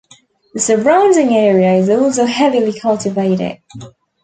[0.55, 3.59] The surrounding area is also heavily cultivated.